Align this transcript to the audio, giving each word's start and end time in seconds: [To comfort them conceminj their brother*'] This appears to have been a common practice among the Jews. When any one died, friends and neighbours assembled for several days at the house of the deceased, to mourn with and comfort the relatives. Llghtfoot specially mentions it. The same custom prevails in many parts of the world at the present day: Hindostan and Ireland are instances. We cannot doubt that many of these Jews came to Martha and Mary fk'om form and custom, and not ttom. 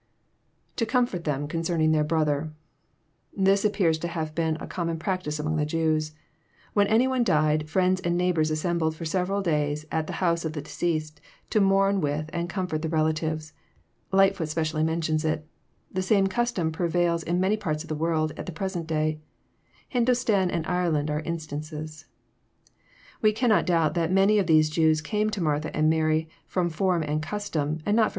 [To 0.77 0.85
comfort 0.87 1.25
them 1.25 1.47
conceminj 1.47 1.91
their 1.93 2.03
brother*'] 2.03 2.49
This 3.37 3.63
appears 3.63 3.99
to 3.99 4.07
have 4.07 4.33
been 4.33 4.57
a 4.59 4.65
common 4.65 4.97
practice 4.97 5.37
among 5.37 5.57
the 5.57 5.63
Jews. 5.67 6.15
When 6.73 6.87
any 6.87 7.05
one 7.07 7.23
died, 7.23 7.69
friends 7.69 8.01
and 8.01 8.17
neighbours 8.17 8.49
assembled 8.49 8.95
for 8.95 9.05
several 9.05 9.43
days 9.43 9.85
at 9.91 10.07
the 10.07 10.13
house 10.17 10.43
of 10.43 10.53
the 10.53 10.61
deceased, 10.63 11.21
to 11.51 11.61
mourn 11.61 12.01
with 12.01 12.31
and 12.33 12.49
comfort 12.49 12.81
the 12.81 12.89
relatives. 12.89 13.53
Llghtfoot 14.11 14.47
specially 14.47 14.81
mentions 14.83 15.23
it. 15.23 15.45
The 15.93 16.01
same 16.01 16.25
custom 16.25 16.71
prevails 16.71 17.21
in 17.21 17.39
many 17.39 17.55
parts 17.55 17.83
of 17.83 17.87
the 17.87 17.93
world 17.93 18.31
at 18.37 18.47
the 18.47 18.51
present 18.51 18.87
day: 18.87 19.19
Hindostan 19.87 20.49
and 20.51 20.65
Ireland 20.65 21.11
are 21.11 21.19
instances. 21.21 22.05
We 23.21 23.33
cannot 23.33 23.67
doubt 23.67 23.93
that 23.93 24.11
many 24.11 24.39
of 24.39 24.47
these 24.47 24.71
Jews 24.71 24.99
came 24.99 25.29
to 25.29 25.41
Martha 25.43 25.69
and 25.77 25.91
Mary 25.91 26.27
fk'om 26.51 26.71
form 26.71 27.03
and 27.03 27.21
custom, 27.21 27.81
and 27.85 27.95
not 27.95 28.07
ttom. 28.09 28.09